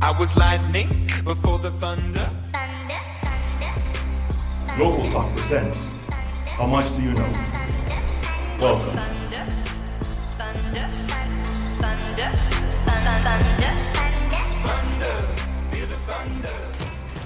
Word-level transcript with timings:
I 0.00 0.12
was 0.16 0.36
lightning 0.36 1.10
before 1.24 1.58
the 1.58 1.72
thunder. 1.72 2.30
Local 4.78 5.10
Talk 5.10 5.34
presents 5.34 5.88
How 6.46 6.66
Much 6.66 6.86
Do 6.94 7.02
You 7.02 7.14
Know? 7.14 7.28
Welcome. 8.60 8.96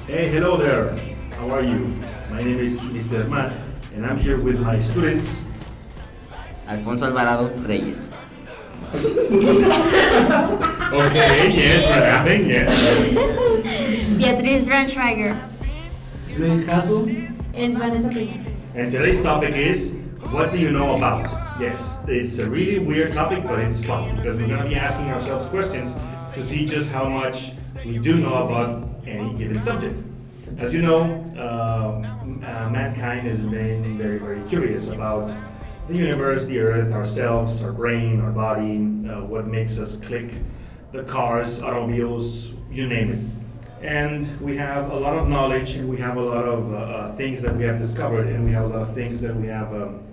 Hey, 0.07 0.29
hello 0.29 0.57
there. 0.57 0.97
How 1.37 1.51
are 1.51 1.63
you? 1.63 1.93
My 2.31 2.39
name 2.39 2.59
is 2.59 2.81
Mr. 2.81 3.29
Matt, 3.29 3.53
and 3.95 4.07
I'm 4.07 4.17
here 4.17 4.41
with 4.41 4.59
my 4.61 4.81
students. 4.81 5.43
Alfonso 6.67 7.05
Alvarado 7.05 7.49
Reyes. 7.69 8.09
Okay, 10.93 11.51
yes, 11.51 11.85
we're 11.87 12.05
having, 12.05 12.49
yes. 12.49 13.15
Beatriz 14.19 14.69
Ranschweiger. 14.69 15.37
Luis 16.39 16.65
Caso. 16.65 17.07
And 17.55 17.79
Vanessa 17.79 18.09
Peña. 18.11 18.45
And 18.75 18.91
today's 18.91 19.21
topic 19.23 19.55
is 19.57 19.95
What 20.31 20.51
do 20.51 20.59
you 20.59 20.71
know 20.71 20.95
about? 20.97 21.29
Yes, 21.61 22.03
it's 22.09 22.39
a 22.39 22.49
really 22.49 22.79
weird 22.79 23.13
topic, 23.13 23.45
but 23.45 23.59
it's 23.61 23.85
fun 23.85 24.17
because 24.17 24.39
we're 24.39 24.47
going 24.49 24.63
to 24.63 24.69
be 24.69 24.77
asking 24.77 25.11
ourselves 25.11 25.49
questions 25.49 25.95
to 26.35 26.43
see 26.45 26.65
just 26.65 26.91
how 26.93 27.09
much 27.09 27.53
we 27.85 27.99
do 27.99 28.17
know 28.19 28.35
about 28.47 28.89
any 29.07 29.33
given 29.35 29.61
subject. 29.61 29.99
As 30.59 30.73
you 30.73 30.81
know, 30.83 31.01
uh, 31.37 31.99
m- 32.23 32.45
uh, 32.45 32.69
mankind 32.71 33.27
has 33.27 33.45
been 33.45 33.99
very, 33.99 34.19
very 34.19 34.43
curious 34.49 34.89
about 34.91 35.29
the 35.89 35.97
universe, 35.97 36.47
the 36.47 36.59
earth, 36.59 36.93
ourselves, 36.93 37.63
our 37.63 37.73
brain, 37.73 38.21
our 38.21 38.33
body, 38.33 38.79
uh, 39.09 39.25
what 39.25 39.47
makes 39.47 39.79
us 39.79 39.97
click, 39.97 40.33
the 40.93 41.03
cars, 41.05 41.63
automobiles, 41.63 42.53
you 42.71 42.87
name 42.87 43.11
it. 43.13 43.85
And 43.85 44.41
we 44.41 44.57
have 44.57 44.93
a 44.93 44.97
lot 44.97 45.17
of 45.17 45.29
knowledge 45.29 45.75
and 45.75 45.89
we 45.89 45.97
have 45.97 46.17
a 46.17 46.21
lot 46.21 46.45
of 46.45 46.73
uh, 46.73 46.77
uh, 46.77 47.17
things 47.17 47.43
that 47.43 47.57
we 47.57 47.65
have 47.65 47.79
discovered 47.79 48.29
and 48.29 48.45
we 48.45 48.53
have 48.53 48.65
a 48.65 48.69
lot 48.69 48.83
of 48.83 48.95
things 48.95 49.21
that 49.23 49.35
we 49.35 49.49
have 49.49 49.75
um, 49.75 50.05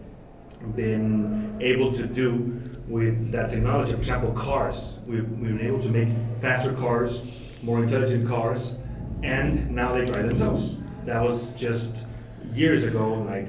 been 0.76 1.56
able 1.62 1.92
to 1.92 2.08
do 2.08 2.60
with 2.88 3.32
that 3.32 3.50
technology. 3.50 3.92
For 3.92 4.00
example, 4.00 4.32
cars. 4.32 4.98
We've, 5.06 5.30
we've 5.34 5.56
been 5.56 5.68
able 5.68 5.82
to 5.82 5.90
make 5.90 6.10
faster 6.42 6.74
cars, 6.74 7.22
more 7.62 7.78
intelligent 7.78 8.28
cars, 8.28 8.76
and 9.22 9.70
now 9.70 9.94
they 9.94 10.06
drive 10.06 10.30
themselves. 10.30 10.78
That 11.06 11.22
was 11.22 11.54
just 11.54 12.08
years 12.52 12.86
ago, 12.86 13.14
like 13.14 13.48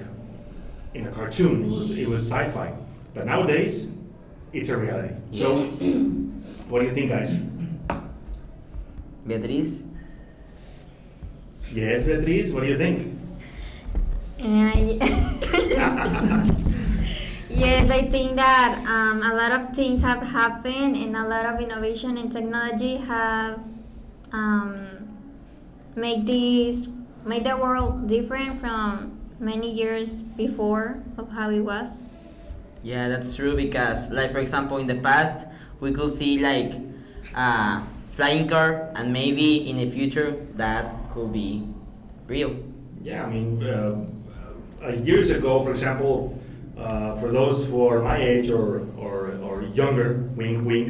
in 0.94 1.06
a 1.06 1.10
cartoon. 1.10 1.64
It 1.64 1.70
was, 1.70 1.90
it 1.92 2.08
was 2.08 2.26
sci-fi. 2.30 2.72
But 3.14 3.26
nowadays, 3.26 3.90
it's 4.52 4.68
a 4.68 4.76
reality. 4.76 5.14
So, 5.32 5.64
what 6.68 6.80
do 6.80 6.86
you 6.86 6.94
think, 6.94 7.10
guys? 7.10 7.34
Beatriz. 9.26 9.82
Yes, 11.72 12.04
Beatriz, 12.04 12.52
what 12.52 12.64
do 12.64 12.68
you 12.68 12.78
think? 12.78 13.16
yes, 17.50 17.90
I 17.90 18.08
think 18.10 18.36
that 18.36 18.82
um, 18.88 19.22
a 19.22 19.34
lot 19.34 19.52
of 19.52 19.76
things 19.76 20.02
have 20.02 20.22
happened 20.22 20.96
and 20.96 21.16
a 21.16 21.28
lot 21.28 21.46
of 21.46 21.60
innovation 21.60 22.16
and 22.16 22.32
technology 22.32 22.96
have 22.96 23.60
um, 24.32 25.08
made 25.94 26.26
this 26.26 26.88
made 27.24 27.44
the 27.44 27.56
world 27.56 28.08
different 28.08 28.58
from 28.58 29.19
many 29.40 29.72
years 29.72 30.10
before 30.36 31.02
of 31.16 31.30
how 31.30 31.50
it 31.50 31.60
was. 31.60 31.88
Yeah, 32.82 33.08
that's 33.08 33.34
true 33.34 33.56
because, 33.56 34.10
like 34.10 34.30
for 34.30 34.38
example, 34.38 34.76
in 34.78 34.86
the 34.86 34.96
past 34.96 35.46
we 35.80 35.92
could 35.92 36.14
see 36.14 36.38
like 36.38 36.72
a 37.34 37.82
flying 38.12 38.46
car, 38.46 38.92
and 38.96 39.12
maybe 39.12 39.68
in 39.68 39.76
the 39.78 39.90
future 39.90 40.36
that 40.54 40.94
could 41.10 41.32
be 41.32 41.66
real. 42.26 42.54
Yeah, 43.02 43.24
I 43.24 43.30
mean, 43.30 43.64
uh, 43.64 44.04
uh, 44.84 44.88
years 44.92 45.30
ago, 45.30 45.64
for 45.64 45.70
example, 45.70 46.38
uh, 46.76 47.16
for 47.16 47.30
those 47.32 47.66
who 47.66 47.86
are 47.86 48.00
my 48.02 48.18
age 48.20 48.50
or, 48.50 48.86
or, 48.96 49.32
or 49.42 49.62
younger, 49.62 50.28
wink, 50.36 50.66
wink, 50.66 50.88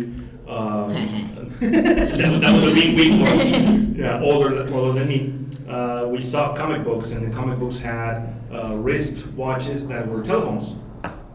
um, 0.49 0.91
that, 1.61 2.41
that 2.41 2.53
was 2.53 2.65
a 2.65 2.75
wink, 2.75 2.97
wink 2.97 3.15
for 3.21 4.01
yeah, 4.01 4.21
older, 4.23 4.67
older 4.75 4.99
than 4.99 5.09
me. 5.09 5.40
Uh, 5.71 6.09
we 6.11 6.21
saw 6.21 6.53
comic 6.55 6.83
books, 6.85 7.13
and 7.13 7.31
the 7.31 7.35
comic 7.35 7.59
books 7.59 7.79
had 7.79 8.35
uh, 8.53 8.75
wrist 8.75 9.27
watches 9.29 9.87
that 9.87 10.07
were 10.09 10.23
telephones. 10.23 10.75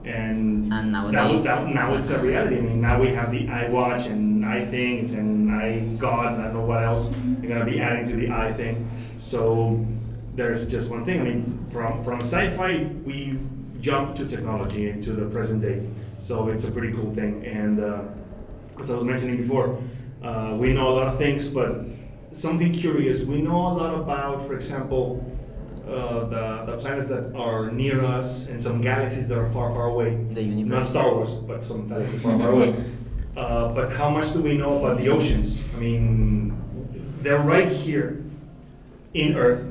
And, 0.03 0.71
And 0.71 0.93
that 0.93 1.03
was, 1.03 1.13
nowadays- 1.13 1.43
that, 1.45 1.73
now 1.73 1.93
it's 1.95 2.09
a 2.11 2.19
reality. 2.19 2.57
I 2.57 2.61
mean, 2.61 2.81
now 2.81 2.99
we 3.01 3.07
have 3.09 3.31
the 3.31 3.47
iWatch 3.47 4.05
and 4.07 4.43
iThings 4.43 5.13
and 5.13 5.49
iGod 5.49 6.33
and 6.33 6.41
I 6.41 6.45
don't 6.45 6.53
know 6.53 6.65
what 6.65 6.83
else. 6.83 7.09
They're 7.39 7.49
gonna 7.49 7.65
be 7.65 7.79
adding 7.81 8.07
to 8.09 8.15
the 8.15 8.29
i 8.29 8.53
thing. 8.53 8.87
So 9.17 9.83
there's 10.35 10.67
just 10.67 10.91
one 10.91 11.03
thing. 11.05 11.21
I 11.21 11.23
mean, 11.23 11.65
from 11.71 12.03
from 12.03 12.19
sci-fi 12.21 12.87
we 13.03 13.39
jumped 13.81 14.17
to 14.17 14.27
technology 14.27 14.89
into 14.89 15.13
the 15.13 15.25
present 15.25 15.61
day. 15.61 15.87
So 16.19 16.49
it's 16.49 16.67
a 16.67 16.71
pretty 16.71 16.93
cool 16.93 17.11
thing. 17.11 17.43
And 17.45 17.79
uh, 17.79 18.01
as 18.79 18.91
I 18.91 18.95
was 18.95 19.05
mentioning 19.05 19.37
before, 19.37 19.81
uh, 20.23 20.55
we 20.59 20.73
know 20.73 20.89
a 20.89 20.95
lot 20.99 21.07
of 21.07 21.17
things, 21.17 21.49
but 21.49 21.81
something 22.35 22.71
curious. 22.73 23.23
We 23.23 23.41
know 23.41 23.55
a 23.55 23.73
lot 23.81 23.95
about, 23.95 24.45
for 24.45 24.55
example. 24.55 25.31
Uh, 25.87 26.25
the, 26.25 26.71
the 26.71 26.77
planets 26.77 27.09
that 27.09 27.31
are 27.35 27.69
near 27.69 28.03
us 28.03 28.47
and 28.49 28.59
some 28.59 28.81
galaxies 28.81 29.27
that 29.27 29.37
are 29.37 29.47
far, 29.51 29.71
far 29.71 29.85
away. 29.85 30.15
The 30.31 30.41
universe. 30.41 30.71
Not 30.71 30.85
Star 30.87 31.13
Wars, 31.13 31.35
but 31.35 31.63
some 31.63 31.87
galaxies 31.87 32.21
far, 32.21 32.37
far 32.39 32.51
away. 32.51 32.75
Uh, 33.37 33.69
but 33.73 33.91
how 33.91 34.09
much 34.09 34.31
do 34.31 34.41
we 34.41 34.57
know 34.57 34.79
about 34.79 34.97
the 34.97 35.09
oceans? 35.09 35.61
I 35.75 35.77
mean, 35.77 36.55
they're 37.21 37.41
right 37.43 37.67
here 37.67 38.23
in 39.13 39.35
Earth, 39.35 39.67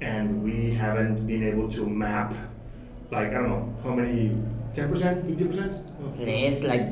and 0.00 0.42
we 0.42 0.74
haven't 0.74 1.24
been 1.24 1.44
able 1.46 1.68
to 1.70 1.86
map, 1.88 2.34
like, 3.12 3.28
I 3.28 3.34
don't 3.34 3.48
know, 3.48 3.74
how 3.84 3.94
many, 3.94 4.30
10%, 4.74 4.90
50%? 4.90 6.26
Less 6.26 6.64
like 6.64 6.82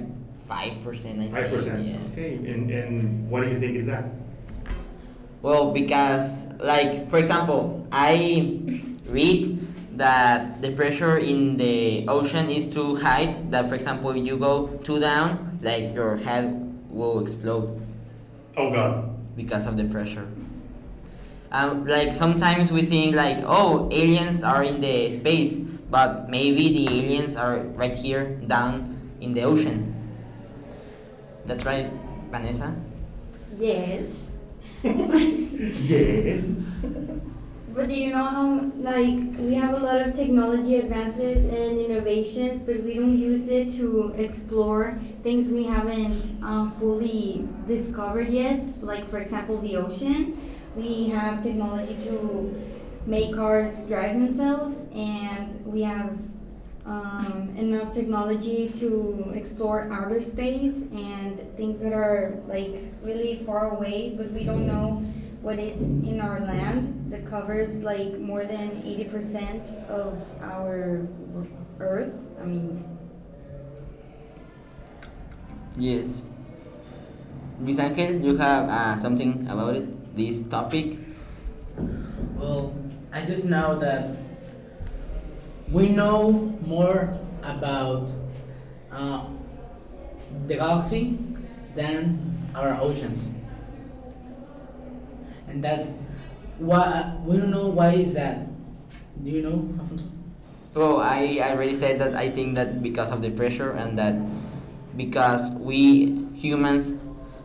five 0.46 0.81
percent. 0.84 1.20
I 1.20 1.28
Five 1.31 1.50
think, 1.50 1.52
percent. 1.56 1.86
yeah. 1.88 1.98
Okay, 2.12 2.34
and, 2.36 2.70
and 2.70 3.28
what 3.28 3.42
do 3.42 3.50
you 3.50 3.58
think 3.58 3.75
is 3.76 3.86
that? 3.86 4.04
Well, 5.44 5.72
because 5.77 6.49
like 6.56 7.12
for 7.12 7.19
example, 7.19 7.84
I 7.93 8.65
read 9.05 9.60
that 10.00 10.62
the 10.62 10.72
pressure 10.72 11.19
in 11.19 11.59
the 11.59 12.09
ocean 12.09 12.49
is 12.49 12.72
too 12.72 12.97
high. 12.97 13.37
That 13.53 13.69
for 13.69 13.75
example, 13.77 14.09
if 14.16 14.25
you 14.25 14.38
go 14.41 14.69
too 14.88 15.00
down, 15.00 15.60
like 15.60 15.93
your 15.93 16.16
head 16.16 16.49
will 16.88 17.21
explode. 17.21 17.77
Oh 18.56 18.72
God. 18.72 19.12
because 19.37 19.66
of 19.66 19.77
the 19.77 19.84
pressure. 19.84 20.25
Um, 21.53 21.84
like 21.84 22.12
sometimes 22.12 22.72
we 22.72 22.82
think 22.88 23.15
like, 23.15 23.44
oh, 23.44 23.91
aliens 23.93 24.43
are 24.43 24.62
in 24.62 24.81
the 24.81 25.12
space, 25.12 25.56
but 25.91 26.31
maybe 26.31 26.72
the 26.72 26.88
aliens 26.88 27.37
are 27.37 27.59
right 27.76 27.93
here 27.94 28.41
down 28.47 28.97
in 29.21 29.34
the 29.34 29.43
ocean. 29.43 29.93
That's 31.44 31.66
right, 31.66 31.91
Vanessa. 32.31 32.75
Yes. 33.59 34.31
Yes. 35.84 36.55
But 37.75 37.89
do 37.89 37.95
you 37.95 38.12
know 38.12 38.25
how, 38.25 38.71
like, 38.77 39.19
we 39.39 39.55
have 39.55 39.75
a 39.75 39.81
lot 39.84 40.00
of 40.00 40.15
technology 40.15 40.77
advances 40.77 41.47
and 41.47 41.78
innovations, 41.78 42.62
but 42.62 42.83
we 42.84 42.94
don't 42.94 43.19
use 43.19 43.49
it 43.49 43.71
to 43.77 44.15
explore 44.17 45.00
things 45.25 45.50
we 45.50 45.65
haven't 45.65 46.23
um, 46.43 46.71
fully 46.78 47.49
discovered 47.67 48.28
yet. 48.28 48.61
Like, 48.83 49.09
for 49.09 49.19
example, 49.19 49.61
the 49.61 49.77
ocean. 49.77 50.39
We 50.77 51.09
have 51.09 51.43
technology 51.43 51.97
to 52.05 52.55
make 53.06 53.34
cars 53.34 53.87
drive 53.89 54.15
themselves, 54.21 54.87
and 54.94 55.67
we 55.67 55.83
have 55.83 56.17
um, 56.87 57.55
enough 57.56 57.93
technology 57.93 58.69
to 58.81 59.33
explore 59.34 59.89
outer 59.93 60.21
space 60.21 60.83
and 60.93 61.39
things 61.56 61.81
that 61.81 61.93
are 61.93 62.39
like 62.47 62.93
really 63.03 63.37
far 63.37 63.71
away, 63.77 64.15
but 64.17 64.31
we 64.31 64.45
don't 64.45 64.67
know 64.67 65.03
what 65.41 65.58
it's 65.58 65.82
in 65.82 66.20
our 66.20 66.41
land 66.41 67.11
that 67.11 67.26
covers 67.26 67.82
like 67.82 68.19
more 68.19 68.44
than 68.44 68.82
80% 68.82 69.88
of 69.88 70.23
our 70.43 71.06
earth. 71.81 72.31
I 72.41 72.44
mean, 72.47 72.94
Yes. 75.76 76.23
Luis 77.61 77.79
Angel, 77.79 78.20
you 78.23 78.37
have 78.37 78.69
uh, 78.69 78.97
something 79.00 79.47
about 79.49 79.75
it, 79.75 80.14
this 80.14 80.47
topic? 80.47 80.99
Well, 82.37 82.75
I 83.12 83.23
just 83.26 83.47
know 83.47 83.79
that 83.81 84.14
we 85.75 85.88
know 85.91 86.31
more 86.62 87.19
about 87.43 88.09
uh, 88.93 89.26
the 90.47 90.55
galaxy 90.55 91.19
than 91.75 92.15
our 92.55 92.79
oceans, 92.81 93.35
and 95.49 95.59
that's 95.62 95.91
why 96.59 97.12
we 97.26 97.37
don't 97.37 97.50
know 97.50 97.67
why 97.67 97.91
is 97.91 98.15
that. 98.15 98.47
Do 99.19 99.31
you 99.31 99.43
know, 99.43 99.67
Alfonso? 99.82 100.06
Well, 100.75 101.00
I, 101.00 101.43
I 101.43 101.50
already 101.50 101.75
said 101.75 101.99
that 102.00 102.15
I 102.15 102.31
think 102.31 102.55
that 102.55 102.82
because 102.82 103.11
of 103.11 103.20
the 103.20 103.31
pressure 103.31 103.73
and 103.73 103.99
that 103.99 104.15
because 104.97 105.50
we 105.59 106.27
humans 106.35 106.94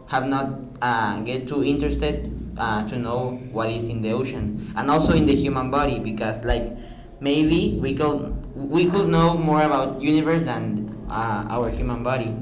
have 0.08 0.28
not 0.28 0.54
uh, 0.82 1.20
get 1.22 1.48
too 1.48 1.64
interested 1.64 2.30
uh, 2.58 2.88
to 2.90 2.98
know 2.98 3.42
what 3.52 3.70
is 3.70 3.90
in 3.90 4.02
the 4.02 4.12
ocean 4.12 4.74
and 4.76 4.90
also 4.90 5.14
in 5.14 5.26
the 5.26 5.36
human 5.36 5.70
body 5.70 5.98
because 6.00 6.44
like 6.44 6.76
maybe 7.20 7.78
we 7.82 7.94
could 7.94 8.36
we 8.56 8.86
could 8.86 9.08
know 9.08 9.38
more 9.38 9.62
about 9.62 10.02
universe 10.02 10.44
than 10.44 10.96
uh, 11.10 11.46
our 11.50 11.70
human 11.70 12.04
body. 12.04 12.36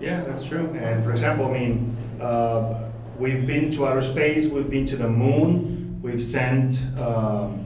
Yeah, 0.00 0.24
that's 0.24 0.46
true. 0.46 0.70
And 0.80 1.04
for 1.04 1.12
example, 1.12 1.46
I 1.46 1.52
mean, 1.52 1.96
uh, 2.20 2.90
we've 3.18 3.46
been 3.46 3.70
to 3.72 3.86
outer 3.86 4.00
space, 4.00 4.48
we've 4.48 4.70
been 4.70 4.86
to 4.86 4.96
the 4.96 5.08
moon, 5.08 6.00
we've 6.02 6.22
sent 6.22 6.80
um, 6.98 7.64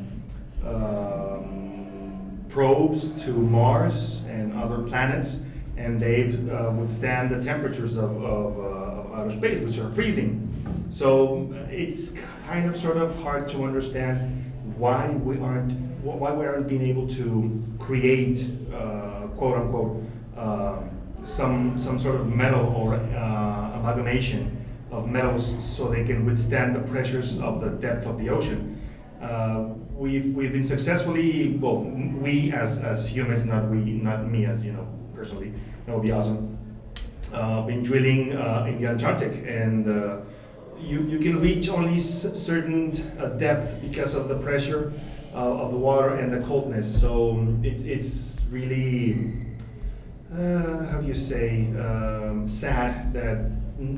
um, 0.64 2.44
probes 2.48 3.10
to 3.24 3.30
Mars 3.30 4.24
and 4.28 4.52
other 4.54 4.82
planets, 4.82 5.38
and 5.76 6.00
they've 6.00 6.50
uh, 6.50 6.72
withstand 6.74 7.30
the 7.30 7.42
temperatures 7.42 7.96
of, 7.96 8.10
of, 8.22 8.58
uh, 8.58 8.62
of 8.62 9.14
outer 9.14 9.30
space, 9.30 9.60
which 9.60 9.78
are 9.78 9.90
freezing. 9.90 10.40
So 10.90 11.52
uh, 11.52 11.70
it's 11.70 12.16
kind 12.46 12.68
of 12.68 12.76
sort 12.76 12.96
of 12.96 13.16
hard 13.22 13.48
to 13.50 13.64
understand 13.64 14.52
why 14.76 15.08
we 15.10 15.38
aren't 15.38 15.72
why 16.02 16.32
we 16.32 16.44
aren't 16.44 16.68
being 16.68 16.82
able 16.82 17.06
to 17.08 17.62
create 17.78 18.46
uh, 18.72 19.26
quote 19.36 19.56
unquote 19.56 20.02
um, 20.36 20.90
some 21.24 21.78
some 21.78 21.98
sort 21.98 22.16
of 22.16 22.34
metal 22.34 22.66
or 22.76 22.94
uh, 22.94 23.78
amalgamation 23.78 24.64
of 24.90 25.08
metals 25.08 25.46
so 25.64 25.88
they 25.90 26.04
can 26.04 26.24
withstand 26.24 26.74
the 26.74 26.80
pressures 26.80 27.40
of 27.40 27.60
the 27.60 27.70
depth 27.70 28.06
of 28.06 28.18
the 28.18 28.28
ocean. 28.28 28.80
Uh, 29.20 29.68
we've 29.94 30.34
we've 30.36 30.52
been 30.52 30.64
successfully 30.64 31.56
well 31.56 31.78
we 31.78 32.52
as 32.52 32.80
as 32.80 33.08
humans 33.08 33.46
not 33.46 33.68
we 33.70 33.78
not 33.78 34.26
me 34.30 34.44
as 34.44 34.64
you 34.64 34.72
know 34.72 34.86
personally 35.14 35.52
that 35.86 35.94
would 35.94 36.04
be 36.04 36.12
awesome. 36.12 36.58
Uh, 37.32 37.62
been 37.62 37.82
drilling 37.82 38.36
uh, 38.36 38.66
in 38.68 38.80
the 38.80 38.86
Antarctic 38.86 39.44
and. 39.46 39.88
You, 40.78 41.02
you 41.02 41.18
can 41.18 41.40
reach 41.40 41.68
only 41.68 41.98
certain 42.00 42.92
uh, 43.18 43.28
depth 43.28 43.80
because 43.80 44.14
of 44.14 44.28
the 44.28 44.38
pressure 44.38 44.92
uh, 45.32 45.38
of 45.38 45.72
the 45.72 45.78
water 45.78 46.14
and 46.16 46.32
the 46.32 46.46
coldness. 46.46 47.00
So 47.00 47.32
um, 47.32 47.60
it's, 47.64 47.84
it's 47.84 48.42
really, 48.50 49.34
uh, 50.32 50.86
how 50.86 51.00
do 51.00 51.06
you 51.06 51.14
say, 51.14 51.66
um, 51.78 52.48
sad 52.48 53.12
that 53.12 53.50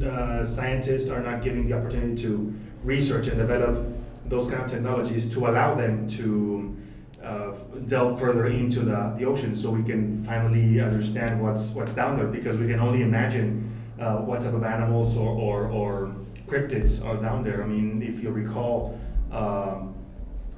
uh, 0.08 0.44
scientists 0.44 1.11
are 1.11 1.20
not 1.20 1.43
given 1.43 1.69
the 1.69 1.75
opportunity 1.75 2.23
to 2.23 2.55
research 2.82 3.26
and 3.26 3.37
develop 3.37 3.87
those 4.26 4.50
kind 4.50 4.62
of 4.62 4.70
technologies 4.70 5.32
to 5.34 5.46
allow 5.46 5.75
them 5.75 6.08
to 6.08 6.76
uh, 7.22 7.52
delve 7.87 8.19
further 8.19 8.46
into 8.46 8.81
the, 8.81 9.14
the 9.19 9.25
ocean 9.25 9.56
so 9.56 9.70
we 9.70 9.82
can 9.82 10.25
finally 10.25 10.81
understand 10.81 11.43
what's, 11.43 11.72
what's 11.72 11.94
down 11.94 12.17
there 12.17 12.26
because 12.26 12.58
we 12.58 12.67
can 12.67 12.81
only 12.81 13.02
imagine 13.02 13.70
uh, 13.99 14.17
what 14.19 14.40
type 14.40 14.55
of 14.55 14.62
animals 14.62 15.17
or, 15.17 15.29
or, 15.29 15.67
or 15.69 16.14
cryptids 16.46 17.04
are 17.04 17.16
down 17.16 17.43
there. 17.43 17.62
I 17.62 17.66
mean, 17.66 18.02
if 18.02 18.22
you 18.22 18.31
recall, 18.31 18.98
um, 19.31 19.94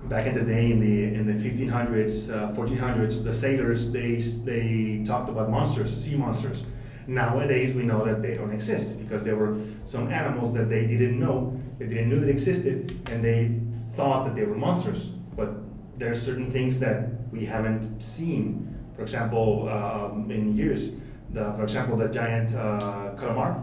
back 0.04 0.26
in 0.26 0.34
the 0.34 0.44
day 0.44 0.70
in 0.70 0.80
the 0.80 1.14
in 1.14 1.26
the 1.26 1.32
1500s, 1.32 2.30
uh, 2.30 2.52
1400s, 2.52 3.24
the 3.24 3.34
sailors 3.34 3.90
they 3.90 4.16
they 4.44 5.02
talked 5.04 5.28
about 5.28 5.50
monsters, 5.50 5.96
sea 6.04 6.16
monsters. 6.16 6.64
Nowadays, 7.06 7.74
we 7.74 7.84
know 7.84 8.04
that 8.04 8.20
they 8.20 8.34
don't 8.34 8.52
exist 8.52 8.98
because 9.00 9.24
there 9.24 9.36
were 9.36 9.56
some 9.86 10.12
animals 10.12 10.52
that 10.52 10.68
they 10.68 10.86
didn't 10.86 11.18
know, 11.18 11.58
they 11.78 11.86
didn't 11.86 12.10
know 12.10 12.20
that 12.20 12.28
existed, 12.28 12.90
and 13.10 13.24
they 13.24 13.58
thought 13.94 14.26
that 14.26 14.36
they 14.36 14.44
were 14.44 14.54
monsters. 14.54 15.08
But 15.34 15.54
there 15.96 16.12
are 16.12 16.14
certain 16.14 16.50
things 16.50 16.78
that 16.80 17.08
we 17.32 17.46
haven't 17.46 18.02
seen. 18.02 18.76
For 18.94 19.02
example, 19.02 19.68
um, 19.70 20.30
in 20.30 20.54
years, 20.54 20.90
the, 21.30 21.52
for 21.54 21.62
example, 21.62 21.96
the 21.96 22.08
giant 22.08 22.54
uh, 22.54 23.14
calamar, 23.16 23.62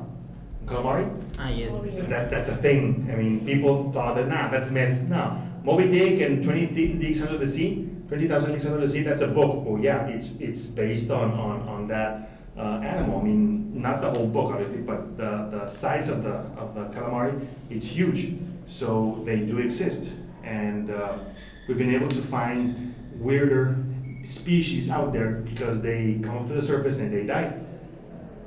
calamari. 0.65 1.05
Ah 1.39 1.49
yes. 1.49 1.73
Oh. 1.73 1.85
That's 2.07 2.29
that's 2.29 2.49
a 2.49 2.55
thing. 2.57 3.07
I 3.11 3.15
mean, 3.15 3.45
people 3.45 3.91
thought 3.91 4.15
that 4.15 4.27
nah, 4.27 4.49
that's 4.49 4.71
myth. 4.71 5.01
No, 5.09 5.41
Moby 5.63 5.87
Dick 5.89 6.21
and 6.21 6.43
Twenty 6.43 6.65
Thi- 6.67 6.93
Leagues 6.93 7.21
Under 7.21 7.37
the 7.37 7.47
Sea, 7.47 7.89
Twenty 8.07 8.27
Thousand 8.27 8.51
Leagues 8.53 8.65
Under 8.67 8.85
the 8.85 8.89
Sea. 8.91 9.03
That's 9.03 9.21
a 9.21 9.27
book. 9.27 9.63
Oh 9.67 9.77
yeah, 9.77 10.07
it's 10.07 10.31
it's 10.39 10.65
based 10.65 11.11
on 11.11 11.31
on 11.31 11.61
on 11.67 11.87
that 11.87 12.29
uh, 12.57 12.81
animal. 12.83 13.19
I 13.19 13.23
mean, 13.23 13.81
not 13.81 14.01
the 14.01 14.09
whole 14.09 14.27
book 14.27 14.51
obviously, 14.51 14.81
but 14.81 15.17
the 15.17 15.49
the 15.51 15.67
size 15.67 16.09
of 16.09 16.23
the 16.23 16.35
of 16.57 16.75
the 16.75 16.85
calamari, 16.97 17.45
it's 17.69 17.87
huge. 17.87 18.35
So 18.67 19.21
they 19.25 19.39
do 19.45 19.59
exist, 19.59 20.13
and 20.43 20.89
uh, 20.89 21.19
we've 21.67 21.77
been 21.77 21.93
able 21.93 22.09
to 22.09 22.21
find 22.21 22.93
weirder 23.19 23.77
species 24.25 24.89
out 24.89 25.13
there 25.13 25.45
because 25.45 25.81
they 25.83 26.19
come 26.23 26.37
up 26.37 26.47
to 26.47 26.53
the 26.53 26.61
surface 26.61 26.97
and 26.99 27.13
they 27.13 27.25
die. 27.25 27.53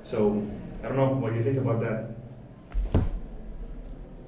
So 0.03 0.43
I 0.83 0.89
don't 0.89 0.97
know. 0.97 1.11
What 1.11 1.33
do 1.33 1.39
you 1.39 1.45
think 1.45 1.59
about 1.59 1.81
that? 1.81 2.15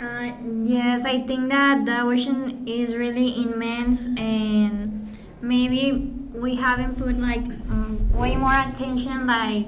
Uh, 0.01 0.33
yes, 0.65 1.05
I 1.05 1.21
think 1.21 1.51
that 1.51 1.85
the 1.85 2.01
ocean 2.01 2.67
is 2.67 2.97
really 2.97 3.43
immense, 3.43 4.07
and 4.17 5.09
maybe 5.43 6.13
we 6.33 6.55
haven't 6.57 6.97
put 6.97 7.19
like 7.19 7.45
um, 7.69 8.11
way 8.13 8.35
more 8.35 8.55
attention, 8.55 9.27
like 9.27 9.67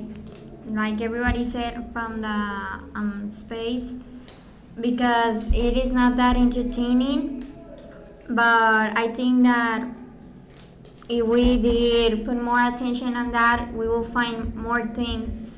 like 0.70 1.02
everybody 1.02 1.44
said 1.44 1.92
from 1.92 2.22
the 2.22 2.28
um, 2.94 3.28
space, 3.30 3.94
because 4.80 5.46
it 5.48 5.76
is 5.76 5.92
not 5.92 6.16
that 6.16 6.36
entertaining. 6.36 7.44
But 8.28 8.96
I 8.96 9.08
think 9.12 9.42
that 9.42 9.86
if 11.10 11.26
we 11.26 11.58
did 11.60 12.24
put 12.24 12.40
more 12.42 12.68
attention 12.72 13.16
on 13.16 13.32
that, 13.32 13.70
we 13.74 13.86
will 13.86 14.04
find 14.04 14.54
more 14.56 14.86
things. 14.86 15.51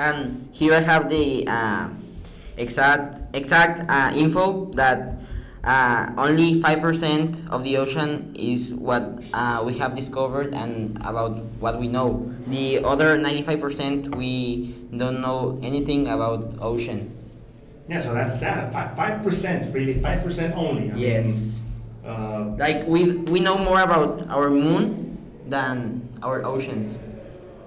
And 0.00 0.48
here 0.56 0.72
I 0.72 0.80
have 0.80 1.12
the 1.12 1.44
uh, 1.46 1.88
exact 2.56 3.36
exact 3.36 3.84
uh, 3.84 4.16
info 4.16 4.72
that 4.80 5.20
uh, 5.62 6.08
only 6.16 6.56
five 6.64 6.80
percent 6.80 7.44
of 7.52 7.64
the 7.68 7.76
ocean 7.76 8.32
is 8.32 8.72
what 8.72 9.20
uh, 9.36 9.60
we 9.60 9.76
have 9.76 9.92
discovered 9.94 10.54
and 10.56 10.96
about 11.04 11.36
what 11.60 11.76
we 11.78 11.88
know. 11.88 12.32
The 12.48 12.80
other 12.82 13.18
ninety-five 13.20 13.60
percent 13.60 14.16
we 14.16 14.72
don't 14.96 15.20
know 15.20 15.60
anything 15.62 16.08
about 16.08 16.56
ocean. 16.64 17.12
Yeah, 17.86 18.00
so 18.00 18.14
that's 18.14 18.40
sad. 18.40 18.72
Five 18.72 19.20
percent, 19.22 19.68
really, 19.74 20.00
five 20.00 20.24
percent 20.24 20.56
only. 20.56 20.88
I 20.92 20.96
Yes. 20.96 21.60
Mean, 21.60 22.08
uh, 22.08 22.56
Like 22.56 22.88
we 22.88 23.20
we 23.28 23.40
know 23.44 23.58
more 23.60 23.84
about 23.84 24.24
our 24.32 24.48
moon 24.48 25.18
than 25.44 26.08
our 26.24 26.40
oceans. 26.46 26.96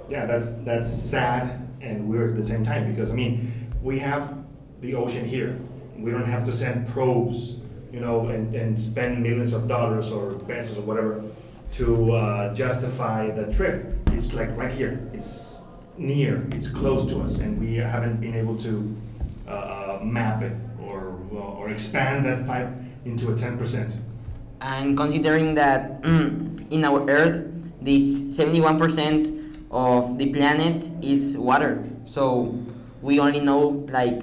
yeah, 0.09 0.25
that's 0.25 0.57
that's 0.65 0.89
sad 0.89 1.62
and 1.83 2.07
weird 2.07 2.31
at 2.31 2.37
the 2.37 2.43
same 2.43 2.63
time 2.63 2.89
because 2.89 3.11
I 3.11 3.15
mean, 3.15 3.51
we 3.81 3.99
have 3.99 4.37
the 4.81 4.95
ocean 4.95 5.25
here. 5.25 5.59
We 5.97 6.11
don't 6.11 6.25
have 6.25 6.45
to 6.45 6.53
send 6.53 6.87
probes, 6.87 7.57
you 7.91 7.99
know, 7.99 8.29
and, 8.29 8.55
and 8.55 8.79
spend 8.79 9.21
millions 9.21 9.53
of 9.53 9.67
dollars 9.67 10.11
or 10.11 10.33
pesos 10.33 10.77
or 10.77 10.81
whatever 10.81 11.23
to 11.73 12.13
uh, 12.13 12.53
justify 12.53 13.29
the 13.31 13.53
trip. 13.53 13.85
It's 14.07 14.33
like 14.33 14.55
right 14.57 14.71
here. 14.71 14.99
It's 15.13 15.57
near. 15.97 16.47
It's 16.51 16.69
close 16.69 17.05
to 17.07 17.21
us, 17.21 17.39
and 17.39 17.59
we 17.59 17.75
haven't 17.75 18.19
been 18.19 18.35
able 18.35 18.57
to 18.57 18.95
uh, 19.47 19.99
map 20.01 20.41
it 20.41 20.53
or 20.81 21.19
or 21.31 21.69
expand 21.69 22.25
that 22.25 22.45
five 22.47 22.73
into 23.05 23.33
a 23.33 23.37
ten 23.37 23.57
percent. 23.57 23.95
And 24.61 24.95
considering 24.95 25.55
that 25.55 25.99
in 26.05 26.85
our 26.85 27.09
Earth, 27.09 27.43
this 27.81 28.21
71% 28.37 29.42
of 29.73 30.17
the 30.17 30.31
planet 30.31 30.89
is 31.01 31.35
water. 31.35 31.83
So 32.05 32.53
we 33.01 33.19
only 33.19 33.41
know 33.41 33.83
like 33.89 34.21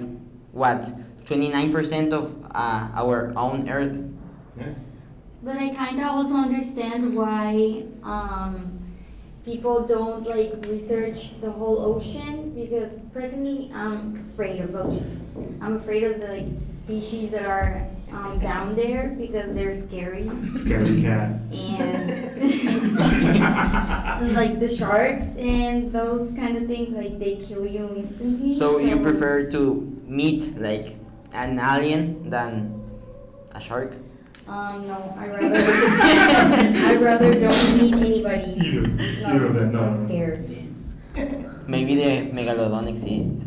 what 0.51 0.89
29% 1.25 2.13
of 2.13 2.35
uh, 2.55 2.87
our 2.95 3.33
own 3.35 3.69
Earth. 3.69 3.99
Yeah. 4.57 4.73
But 5.43 5.57
I 5.57 5.69
kind 5.73 5.99
of 5.99 6.07
also 6.07 6.35
understand 6.35 7.15
why 7.15 7.83
um, 8.03 8.79
people 9.43 9.85
don't 9.85 10.27
like 10.27 10.53
research 10.67 11.39
the 11.41 11.51
whole 11.51 11.79
ocean 11.79 12.53
because 12.53 12.99
personally 13.13 13.71
I'm 13.73 14.25
afraid 14.31 14.61
of 14.61 14.75
ocean. 14.75 15.57
I'm 15.61 15.77
afraid 15.77 16.03
of 16.03 16.21
the 16.21 16.27
like 16.27 16.47
species 16.61 17.31
that 17.31 17.45
are 17.45 17.87
um, 18.11 18.39
down 18.39 18.75
there 18.75 19.15
because 19.17 19.53
they're 19.55 19.71
scary 19.71 20.29
Scary 20.53 21.01
cat. 21.01 21.29
and 21.51 22.40
like 24.35 24.59
the 24.59 24.67
sharks 24.67 25.35
and 25.37 25.91
those 25.91 26.33
kind 26.35 26.57
of 26.57 26.67
things 26.67 26.95
like 26.95 27.19
they 27.19 27.35
kill 27.35 27.65
you 27.65 27.89
instantly. 27.95 28.55
So 28.55 28.79
you 28.79 28.99
prefer 28.99 29.49
to 29.51 30.01
meet 30.05 30.57
like 30.57 30.95
an 31.33 31.59
alien 31.59 32.29
than 32.29 32.81
a 33.53 33.59
shark? 33.59 33.95
Um, 34.47 34.87
no, 34.87 35.15
I 35.17 35.27
rather 35.27 35.55
I 36.87 36.95
rather 36.95 37.33
don't 37.39 37.77
meet 37.77 37.95
anybody. 37.95 38.57
Either, 38.57 39.27
either 39.27 39.45
of 39.45 39.53
them. 39.53 39.71
No, 39.71 39.81
I'm 39.81 39.93
no, 39.93 39.99
no. 39.99 40.05
scared. 40.07 40.49
Maybe 41.67 41.95
the 41.95 42.31
megalodon 42.31 42.87
exists. 42.87 43.45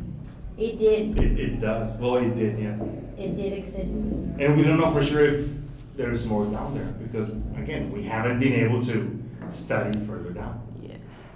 It 0.56 0.78
did. 0.78 1.18
It, 1.20 1.38
it 1.38 1.60
does. 1.60 1.96
Well, 1.98 2.16
it 2.16 2.34
did, 2.34 2.58
yeah. 2.58 2.76
It 3.18 3.34
did 3.36 3.52
exist. 3.52 3.92
And 3.92 4.56
we 4.56 4.62
don't 4.62 4.78
know 4.78 4.92
for 4.92 5.02
sure 5.02 5.24
if 5.24 5.50
there's 5.96 6.26
more 6.26 6.46
down 6.46 6.74
there 6.74 6.86
because, 7.06 7.30
again, 7.56 7.90
we 7.92 8.02
haven't 8.04 8.40
been 8.40 8.54
able 8.54 8.82
to 8.84 9.23
study 9.52 9.98
further 10.00 10.30
down. 10.30 10.60
Yes. 10.80 11.28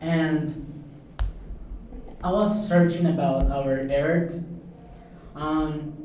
And 0.00 0.84
I 2.22 2.32
was 2.32 2.68
searching 2.68 3.06
about 3.06 3.50
our 3.50 3.86
Earth. 3.90 4.42
Um, 5.34 5.96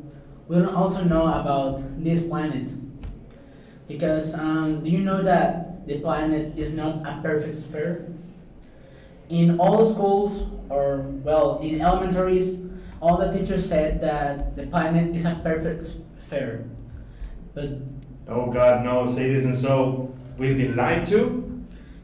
we 0.47 0.57
don't 0.57 0.75
also 0.75 1.03
know 1.03 1.27
about 1.27 1.81
this 2.03 2.23
planet 2.27 2.71
because 3.87 4.35
um, 4.35 4.83
do 4.83 4.89
you 4.89 4.99
know 4.99 5.21
that 5.21 5.87
the 5.87 5.99
planet 5.99 6.57
is 6.57 6.75
not 6.75 7.05
a 7.07 7.19
perfect 7.21 7.55
sphere? 7.55 8.07
In 9.29 9.59
all 9.59 9.83
schools, 9.85 10.47
or 10.69 10.99
well, 11.23 11.59
in 11.59 11.81
elementaries, 11.81 12.61
all 13.01 13.17
the 13.17 13.31
teachers 13.31 13.67
said 13.67 13.99
that 14.01 14.55
the 14.55 14.67
planet 14.67 15.15
is 15.15 15.25
a 15.25 15.35
perfect 15.43 15.83
sphere. 15.83 16.69
But 17.55 17.79
Oh 18.27 18.51
God, 18.51 18.83
no! 18.83 19.07
Say 19.07 19.33
this 19.33 19.45
and 19.45 19.57
so 19.57 20.15
we've 20.37 20.57
been 20.57 20.75
lied 20.75 21.05
to. 21.05 21.43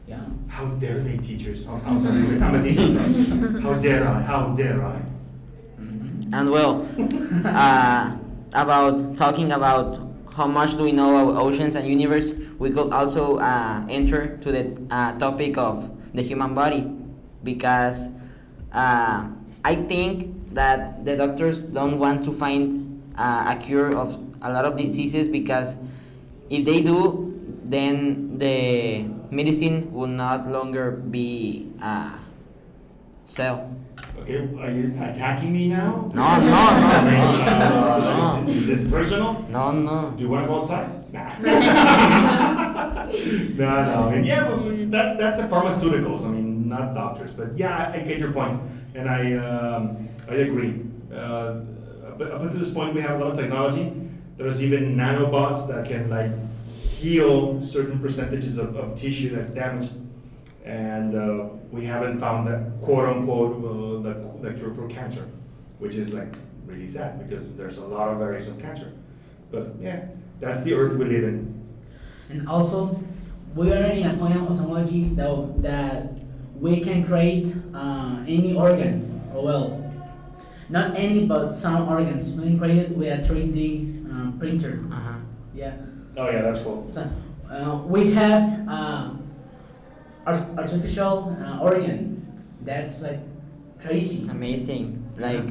yeah, 0.06 0.20
How 0.48 0.66
dare 0.82 1.00
they, 1.00 1.16
teachers? 1.18 1.64
Oh, 1.68 1.80
I'm 1.86 1.98
sorry, 1.98 2.40
I'm 2.40 2.54
a 2.54 2.62
teacher. 2.62 3.60
How 3.60 3.74
dare 3.74 4.06
I? 4.08 4.22
How 4.22 4.48
dare 4.54 4.82
I? 4.84 4.98
Mhm. 5.80 6.32
And 6.32 6.50
well, 6.50 6.86
uh, 7.44 8.12
about 8.54 9.16
talking 9.16 9.52
about 9.52 9.98
how 10.36 10.46
much 10.46 10.76
do 10.76 10.84
we 10.84 10.92
know 10.92 11.10
about 11.28 11.40
oceans 11.42 11.74
and 11.74 11.86
universe, 11.86 12.32
we 12.58 12.70
could 12.70 12.92
also 12.92 13.36
uh, 13.38 13.84
enter 13.88 14.36
to 14.38 14.52
the 14.52 14.64
uh, 14.90 15.12
topic 15.18 15.56
of 15.58 15.90
the 16.14 16.22
human 16.22 16.54
body, 16.54 16.88
because 17.44 18.08
uh, 18.72 19.28
I 19.64 19.74
think 19.88 20.52
that 20.54 21.04
the 21.04 21.16
doctors 21.16 21.60
don't 21.60 21.98
want 21.98 22.24
to 22.24 22.32
find 22.32 23.00
uh, 23.16 23.54
a 23.54 23.56
cure 23.60 23.94
of 23.96 24.18
a 24.42 24.52
lot 24.52 24.64
of 24.64 24.76
diseases 24.76 25.28
because 25.28 25.76
if 26.50 26.64
they 26.64 26.82
do, 26.82 27.31
then 27.72 28.36
the 28.38 29.04
medicine 29.30 29.92
will 29.92 30.12
not 30.12 30.46
longer 30.46 30.92
be 30.92 31.72
uh, 31.80 32.18
sell. 33.26 33.74
Okay, 34.20 34.48
are 34.60 34.70
you 34.70 34.94
attacking 35.00 35.52
me 35.52 35.68
now? 35.68 36.10
No, 36.14 36.38
no, 36.38 36.46
no, 36.46 37.02
no, 37.02 37.42
no, 37.98 38.40
no. 38.44 38.48
Is 38.48 38.66
this 38.66 38.86
personal? 38.90 39.44
No, 39.48 39.72
no. 39.72 40.12
Do 40.16 40.22
you 40.22 40.28
want 40.28 40.44
to 40.44 40.48
go 40.48 40.58
outside? 40.58 41.12
Nah. 41.12 41.28
no, 41.40 41.52
no. 43.58 44.08
I 44.08 44.14
mean, 44.14 44.24
yeah, 44.24 44.48
but 44.48 44.90
that's 44.90 45.18
that's 45.18 45.42
the 45.42 45.48
pharmaceuticals. 45.48 46.24
I 46.24 46.28
mean, 46.28 46.68
not 46.68 46.94
doctors. 46.94 47.32
But 47.32 47.58
yeah, 47.58 47.76
I, 47.76 47.94
I 47.98 48.00
get 48.04 48.18
your 48.18 48.30
point. 48.32 48.58
point, 48.58 48.70
and 48.94 49.10
I 49.10 49.32
um, 49.34 50.08
I 50.28 50.34
agree. 50.34 50.82
Uh, 51.12 51.54
but 52.16 52.30
up 52.30 52.42
until 52.42 52.60
this 52.60 52.70
point, 52.70 52.94
we 52.94 53.00
have 53.00 53.20
a 53.20 53.24
lot 53.24 53.32
of 53.32 53.38
technology. 53.38 53.92
There's 54.36 54.62
even 54.62 54.94
nanobots 54.96 55.66
that 55.68 55.84
can 55.86 56.08
like 56.08 56.30
heal 57.02 57.60
certain 57.60 57.98
percentages 57.98 58.58
of, 58.58 58.76
of 58.76 58.94
tissue 58.94 59.34
that's 59.34 59.52
damaged, 59.52 59.98
and 60.64 61.16
uh, 61.16 61.48
we 61.72 61.84
haven't 61.84 62.20
found 62.20 62.46
that 62.46 62.80
quote 62.80 63.08
unquote 63.08 63.56
uh, 63.58 64.02
the, 64.06 64.14
the 64.48 64.54
cure 64.58 64.72
for 64.72 64.86
cancer, 64.88 65.28
which 65.80 65.96
is 65.96 66.14
like 66.14 66.32
really 66.64 66.86
sad 66.86 67.18
because 67.18 67.52
there's 67.56 67.78
a 67.78 67.84
lot 67.84 68.08
of 68.08 68.18
variations 68.18 68.56
of 68.56 68.62
cancer. 68.62 68.92
But 69.50 69.74
yeah, 69.80 70.06
that's 70.38 70.62
the 70.62 70.74
earth 70.74 70.96
we 70.96 71.06
live 71.06 71.24
in. 71.24 71.36
And 72.30 72.48
also, 72.48 73.02
we 73.54 73.72
are 73.72 73.82
in 73.82 74.06
a 74.06 74.14
point 74.14 74.36
of 74.36 74.48
technology 74.48 75.10
that, 75.14 75.62
that 75.62 76.12
we 76.54 76.80
can 76.80 77.04
create 77.04 77.54
uh, 77.74 78.22
any 78.26 78.54
organ, 78.54 79.20
or 79.34 79.44
well, 79.44 79.92
not 80.68 80.96
any, 80.96 81.26
but 81.26 81.52
some 81.52 81.88
organs. 81.88 82.32
We 82.34 82.44
can 82.44 82.58
create 82.58 82.78
it 82.78 82.96
with 82.96 83.08
a 83.08 83.20
3D 83.28 84.08
um, 84.08 84.36
printer. 84.38 84.80
Uh-huh. 84.90 85.18
Yeah. 85.54 85.74
Oh 86.16 86.28
yeah, 86.30 86.42
that's 86.42 86.60
cool. 86.60 86.88
So, 86.92 87.08
uh, 87.50 87.82
we 87.86 88.12
have 88.12 88.68
art- 90.26 90.48
artificial 90.56 91.36
uh, 91.40 91.58
organ. 91.60 92.22
That's 92.62 93.02
like 93.02 93.20
crazy. 93.80 94.28
Amazing. 94.28 95.02
Like, 95.16 95.50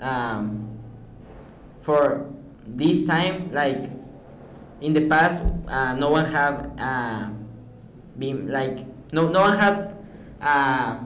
um, 0.00 0.68
for 1.82 2.26
this 2.66 3.04
time, 3.04 3.50
like 3.52 3.90
in 4.80 4.92
the 4.92 5.06
past, 5.08 5.42
uh, 5.68 5.94
no 5.94 6.10
one 6.10 6.24
have 6.26 6.70
uh, 6.78 7.28
been 8.18 8.48
like 8.48 8.84
no 9.12 9.28
no 9.28 9.40
one 9.42 9.56
had 9.58 9.96
uh, 10.40 10.98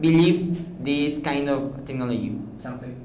believed 0.00 0.84
this 0.84 1.18
kind 1.22 1.48
of 1.48 1.84
technology. 1.86 2.36
Something. 2.58 2.95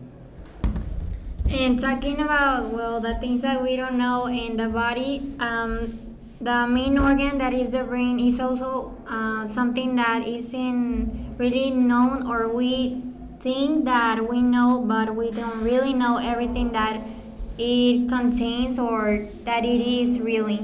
And 1.54 1.80
talking 1.80 2.22
about 2.22 2.70
well 2.72 3.02
the 3.02 3.16
things 3.16 3.42
that 3.42 3.62
we 3.62 3.76
don't 3.76 3.98
know 3.98 4.28
in 4.28 4.56
the 4.56 4.70
body, 4.70 5.36
um, 5.40 6.16
the 6.40 6.66
main 6.66 6.98
organ 6.98 7.38
that 7.40 7.54
is 7.54 7.70
the 7.70 7.84
brain 7.84 8.20
is 8.20 8.40
also 8.40 8.96
uh, 9.08 9.48
something 9.48 9.96
that 9.96 10.26
isn't 10.26 11.36
really 11.38 11.70
known 11.70 12.26
or 12.26 12.48
we 12.48 13.04
think 13.40 13.86
that 13.86 14.30
we 14.30 14.42
know 14.42 14.84
but 14.88 15.16
we 15.16 15.30
don't 15.32 15.62
really 15.62 15.94
know 15.94 16.18
everything 16.18 16.72
that 16.72 17.02
it 17.58 18.08
contains 18.08 18.80
or 18.80 19.28
that 19.44 19.66
it 19.66 19.82
is 19.82 20.20
really. 20.20 20.62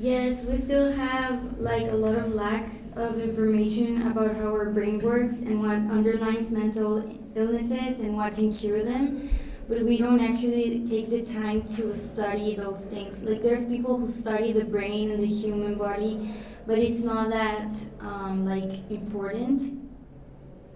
Yes, 0.00 0.44
we 0.44 0.56
still 0.56 0.92
have 0.92 1.58
like 1.58 1.90
a 1.90 1.94
lot 1.94 2.14
of 2.14 2.32
lack 2.32 2.70
of 2.94 3.18
information 3.18 4.06
about 4.06 4.36
how 4.36 4.52
our 4.52 4.70
brain 4.70 5.00
works 5.00 5.40
and 5.40 5.60
what 5.60 5.74
underlines 5.92 6.52
mental 6.52 7.02
illnesses 7.34 7.98
and 7.98 8.14
what 8.14 8.36
can 8.36 8.54
cure 8.54 8.84
them. 8.84 9.28
But 9.68 9.82
we 9.82 9.98
don't 9.98 10.20
actually 10.20 10.86
take 10.88 11.10
the 11.10 11.24
time 11.24 11.62
to 11.74 11.98
study 11.98 12.54
those 12.54 12.86
things. 12.86 13.22
Like 13.22 13.42
there's 13.42 13.66
people 13.66 13.98
who 13.98 14.06
study 14.06 14.52
the 14.52 14.64
brain 14.64 15.10
and 15.10 15.20
the 15.20 15.26
human 15.26 15.74
body, 15.74 16.32
but 16.64 16.78
it's 16.78 17.00
not 17.00 17.30
that 17.30 17.72
um, 17.98 18.46
like 18.46 18.88
important 18.90 19.82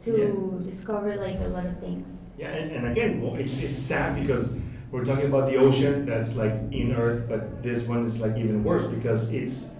to 0.05 0.61
discover 0.65 1.15
like 1.15 1.39
a 1.39 1.49
lot 1.49 1.65
of 1.65 1.79
things. 1.79 2.23
Yeah, 2.39 2.49
and, 2.49 2.73
and 2.73 2.89
again, 2.89 3.21
well, 3.23 3.37
it's, 3.37 3.57
it's 3.61 3.79
sad 3.79 4.21
because 4.21 4.57
we're 4.93 5.07
talking 5.07 5.27
about 5.27 5.51
the 5.51 5.57
ocean 5.57 6.05
that's 6.05 6.37
like 6.37 6.53
in 6.71 6.95
Earth, 6.95 7.27
but 7.27 7.63
this 7.63 7.89
one 7.89 8.05
is 8.05 8.21
like 8.21 8.37
even 8.37 8.63
worse 8.63 8.87
because 8.87 9.33
it's 9.33 9.73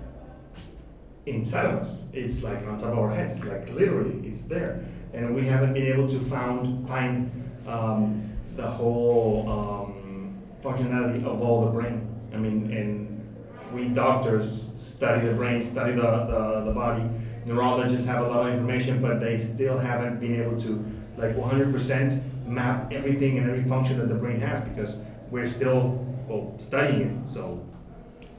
inside 1.27 1.67
of 1.67 1.81
us. 1.81 2.07
It's 2.15 2.43
like 2.43 2.67
on 2.67 2.79
top 2.79 2.93
of 2.93 2.99
our 2.99 3.15
heads, 3.15 3.45
like 3.45 3.71
literally, 3.75 4.27
it's 4.27 4.47
there, 4.47 4.85
and 5.13 5.35
we 5.35 5.45
haven't 5.45 5.75
been 5.75 5.87
able 5.87 6.09
to 6.09 6.19
found 6.19 6.89
find 6.89 7.31
um, 7.69 8.33
the 8.57 8.67
whole 8.67 9.49
um, 9.51 10.41
functionality 10.65 11.23
of 11.27 11.43
all 11.43 11.67
the 11.67 11.71
brain. 11.71 12.09
I 12.33 12.39
mean, 12.39 12.73
and 12.73 13.23
we 13.71 13.89
doctors 13.89 14.71
study 14.79 15.29
the 15.29 15.35
brain, 15.35 15.63
study 15.63 15.93
the, 15.93 16.01
the, 16.01 16.63
the 16.65 16.73
body. 16.73 17.05
Neurologists 17.45 18.09
have 18.09 18.25
a 18.25 18.29
lot 18.29 18.49
of 18.49 18.55
information, 18.55 19.03
but 19.03 19.21
they 19.21 19.39
still 19.39 19.77
haven't 19.77 20.21
been 20.21 20.41
able 20.41 20.59
to 20.61 20.83
like 21.19 21.37
100% 21.37 22.32
map 22.47 22.93
everything 22.93 23.39
and 23.39 23.49
every 23.49 23.65
function 23.65 23.99
that 23.99 24.09
the 24.09 24.15
brain 24.15 24.41
has 24.41 24.65
because 24.65 25.01
we're 25.31 25.49
still 25.49 26.05
well 26.29 26.55
studying 26.59 27.03
it. 27.03 27.31
So 27.31 27.65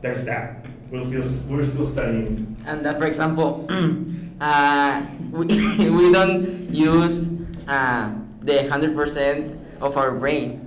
there's 0.02 0.26
that. 0.26 0.66
We're 0.92 1.06
still 1.06 1.26
we're 1.48 1.66
still 1.66 1.88
studying. 1.88 2.56
And 2.68 2.86
that, 2.86 3.00
for 3.00 3.06
example, 3.06 3.66
uh, 4.42 5.02
we, 5.32 5.46
we 5.90 6.12
don't 6.12 6.70
use 6.70 7.32
uh, 7.68 8.14
the 8.42 8.70
hundred 8.70 8.96
percent 8.96 9.58
of 9.82 9.98
our 9.98 10.12
brain. 10.12 10.60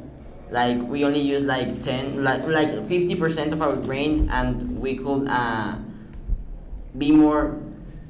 Like 0.51 0.79
we 0.83 1.05
only 1.05 1.21
use 1.21 1.43
like 1.43 1.81
ten, 1.83 2.25
like 2.25 2.47
like 2.47 2.71
fifty 2.87 3.15
percent 3.15 3.53
of 3.53 3.63
our 3.63 3.77
brain, 3.77 4.29
and 4.31 4.79
we 4.79 4.97
could 4.97 5.27
uh, 5.29 5.77
be 6.97 7.13
more 7.13 7.59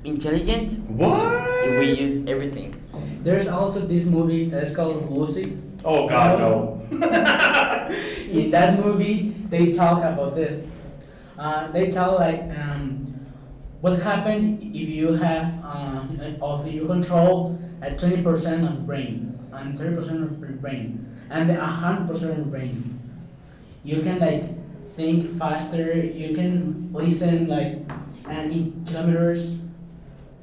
intelligent 0.05 0.79
if 0.79 1.79
we 1.81 1.93
use 1.93 2.25
everything. 2.29 2.76
There's 3.27 3.49
also 3.49 3.81
this 3.81 4.07
movie 4.07 4.47
that's 4.51 4.71
called 4.71 5.11
Lucy. 5.11 5.59
Oh 5.85 6.07
God, 6.07 6.39
no. 6.39 6.79
In 8.31 8.53
that 8.53 8.79
movie, 8.79 9.35
they 9.51 9.73
talk 9.73 9.99
about 9.99 10.37
this. 10.37 10.69
Uh, 11.37 11.67
they 11.73 11.91
tell 11.91 12.15
like 12.15 12.43
um, 12.55 13.19
what 13.81 13.99
happened 13.99 14.63
if 14.63 14.89
you 14.89 15.15
have 15.15 15.59
uh, 15.65 16.07
of 16.41 16.71
your 16.71 16.87
control 16.87 17.59
at 17.83 17.99
twenty 17.99 18.23
percent 18.23 18.63
of 18.63 18.87
brain 18.87 19.37
and 19.51 19.77
thirty 19.77 19.97
percent 19.97 20.23
of 20.23 20.63
brain 20.63 21.03
and 21.29 21.51
hundred 21.51 22.07
percent 22.07 22.39
of 22.39 22.49
brain. 22.49 22.95
You 23.83 24.03
can 24.03 24.21
like 24.21 24.47
think 24.95 25.37
faster. 25.37 25.99
You 25.99 26.31
can 26.33 26.93
listen 26.93 27.49
like 27.49 27.83
and 28.31 28.53
in 28.53 28.87
kilometers. 28.87 29.59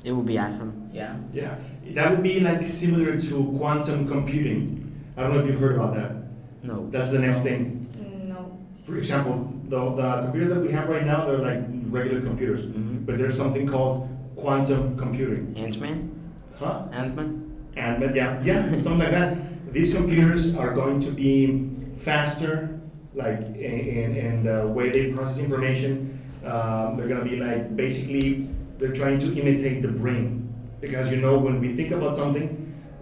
It 0.03 0.11
would 0.11 0.25
be 0.25 0.37
awesome. 0.37 0.91
Yeah. 0.91 1.15
Yeah, 1.31 1.55
that 1.91 2.11
would 2.11 2.23
be 2.23 2.39
like 2.39 2.63
similar 2.63 3.19
to 3.19 3.53
quantum 3.57 4.07
computing. 4.07 4.79
I 5.17 5.21
don't 5.21 5.33
know 5.33 5.39
if 5.39 5.47
you've 5.47 5.59
heard 5.59 5.75
about 5.75 5.95
that. 5.95 6.15
No. 6.63 6.87
That's 6.89 7.11
the 7.11 7.19
next 7.19 7.41
thing. 7.41 7.87
No. 8.27 8.57
For 8.83 8.97
example, 8.97 9.53
the, 9.67 9.77
the 9.95 10.21
computer 10.23 10.53
that 10.53 10.61
we 10.61 10.71
have 10.71 10.87
right 10.89 11.05
now, 11.05 11.25
they're 11.25 11.37
like 11.37 11.61
regular 11.89 12.21
computers, 12.21 12.65
Mhm. 12.65 13.05
but 13.05 13.17
there's 13.17 13.37
something 13.37 13.67
called 13.67 14.07
quantum 14.35 14.97
computing. 14.97 15.53
Ant-Man. 15.57 16.09
Huh? 16.57 16.87
Ant-Man. 16.93 17.51
And 17.75 17.99
but 17.99 18.15
yeah, 18.15 18.39
yeah, 18.43 18.61
something 18.71 18.99
like 18.99 19.11
that. 19.11 19.37
These 19.73 19.93
computers 19.93 20.55
are 20.55 20.73
going 20.73 20.99
to 21.01 21.11
be 21.11 21.69
faster, 21.97 22.79
like 23.15 23.39
in, 23.39 23.79
in, 23.79 24.15
in 24.15 24.43
the 24.43 24.67
way 24.67 24.89
they 24.89 25.11
process 25.11 25.39
information. 25.43 26.19
Um, 26.45 26.97
they're 26.97 27.07
gonna 27.07 27.23
be 27.23 27.37
like 27.37 27.75
basically 27.75 28.47
they're 28.77 28.91
trying 28.93 29.17
to 29.19 29.33
imitate 29.39 29.81
the 29.81 29.87
brain. 29.87 30.42
Because 30.83 31.09
you 31.13 31.21
know 31.21 31.37
when 31.37 31.61
we 31.61 31.73
think 31.73 31.91
about 31.91 32.13
something, 32.13 32.49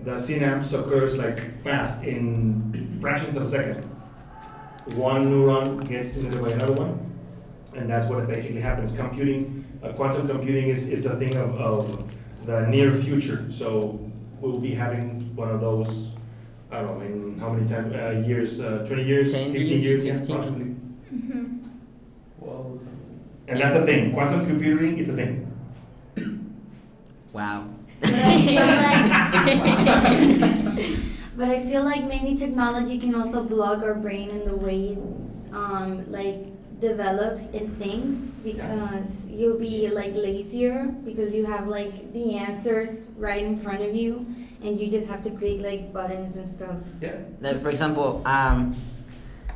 the 0.04 0.16
synapse 0.16 0.72
occurs 0.74 1.18
like 1.18 1.40
fast 1.40 2.04
in 2.04 3.00
fractions 3.02 3.36
of 3.36 3.42
a 3.42 3.48
second. 3.48 3.84
One 4.96 5.26
neuron 5.26 5.88
gets 5.88 6.12
stimulated 6.12 6.44
by 6.44 6.52
another 6.52 6.74
one, 6.74 6.94
and 7.76 7.90
that's 7.90 8.08
what 8.08 8.28
basically 8.28 8.62
happens. 8.62 8.96
Computing, 8.96 9.66
uh, 9.82 9.94
quantum 9.94 10.28
computing 10.28 10.68
is, 10.68 10.90
is 10.90 11.08
a 11.08 11.16
thing 11.16 11.36
of, 11.36 11.56
of 11.56 12.14
the 12.46 12.68
near 12.68 12.94
future. 12.94 13.52
So 13.52 14.00
we'll 14.40 14.60
be 14.60 14.76
having 14.76 15.36
one 15.36 15.50
of 15.50 15.60
those. 15.60 16.14
I 16.72 16.82
don't 16.84 17.00
know 17.00 17.06
in 17.06 17.40
how 17.40 17.50
many 17.52 17.68
time 17.68 17.92
uh, 17.94 18.26
years, 18.28 18.62
uh, 18.62 18.86
20 18.88 19.04
years, 19.04 19.34
10 19.34 19.54
15 19.54 19.82
years, 19.82 19.82
years, 19.82 20.04
yeah, 20.06 20.18
15. 20.18 20.36
approximately. 20.36 20.76
Well, 22.40 22.80
And 23.48 23.60
that's 23.60 23.76
a 23.76 23.86
thing. 23.86 24.14
Quantum 24.14 24.46
computing, 24.46 25.00
it's 25.00 25.10
a 25.10 25.14
thing. 25.14 25.51
Wow. 27.34 27.68
But 28.02 28.14
I 28.14 28.38
feel 28.42 28.66
like, 28.66 29.12
but 31.38 31.48
I 31.48 31.66
feel 31.66 31.84
like 31.84 32.04
maybe 32.06 32.36
technology 32.36 32.98
can 32.98 33.16
also 33.16 33.44
block 33.44 33.84
our 33.84 33.96
brain 33.96 34.30
in 34.30 34.46
the 34.46 34.56
way, 34.56 34.98
it, 34.98 35.54
um, 35.54 36.12
like 36.12 36.48
develops 36.82 37.52
in 37.52 37.70
things 37.76 38.34
because 38.44 39.28
you'll 39.28 39.60
be 39.60 39.88
like 39.90 40.16
lazier 40.16 40.88
because 41.06 41.34
you 41.34 41.46
have 41.46 41.68
like 41.68 42.12
the 42.12 42.36
answers 42.36 43.12
right 43.18 43.44
in 43.44 43.56
front 43.56 43.84
of 43.84 43.96
you 43.96 44.26
and 44.64 44.80
you 44.80 44.90
just 44.90 45.08
have 45.08 45.22
to 45.22 45.30
click 45.30 45.62
like 45.62 45.94
buttons 45.94 46.36
and 46.36 46.50
stuff. 46.50 46.76
Yeah. 47.00 47.18
Like, 47.40 47.62
for 47.62 47.70
example, 47.70 48.24
um, 48.26 48.76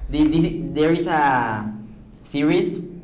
the, 0.10 0.24
this, 0.28 0.50
there 0.76 0.92
is 0.92 1.08
a 1.08 1.74
series 2.24 2.95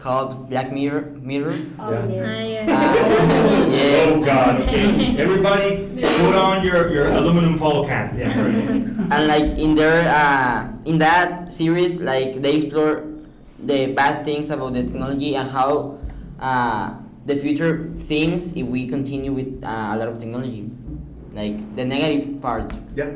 called 0.00 0.48
Black 0.48 0.72
Mirror. 0.72 1.12
Mirror. 1.20 1.60
Oh, 1.78 1.92
Yeah. 1.92 2.08
yeah. 2.08 2.24
Ah, 2.24 2.40
yeah. 2.40 2.64
Uh, 2.72 3.66
yes. 3.76 4.08
Oh 4.08 4.24
God. 4.24 4.60
Okay. 4.64 5.16
Everybody, 5.24 5.68
put 6.00 6.34
on 6.34 6.64
your, 6.64 6.88
your 6.90 7.06
aluminum 7.12 7.58
foil 7.60 7.84
cap. 7.86 8.16
Yeah. 8.16 8.32
sorry. 8.32 8.88
and 9.12 9.22
like 9.28 9.58
in 9.60 9.74
their 9.76 10.08
uh, 10.08 10.72
in 10.88 10.98
that 10.98 11.52
series 11.52 12.00
like 12.00 12.40
they 12.40 12.56
explore 12.64 13.04
the 13.60 13.92
bad 13.92 14.24
things 14.24 14.48
about 14.48 14.72
the 14.72 14.82
technology 14.82 15.36
and 15.36 15.48
how 15.48 15.98
uh, 16.40 16.96
the 17.28 17.36
future 17.36 17.92
seems 18.00 18.56
if 18.56 18.66
we 18.66 18.86
continue 18.88 19.32
with 19.32 19.60
uh, 19.62 19.92
a 19.92 19.96
lot 20.00 20.08
of 20.08 20.16
technology 20.18 20.70
like 21.36 21.60
the 21.76 21.84
negative 21.84 22.40
part 22.40 22.72
yeah. 22.96 23.12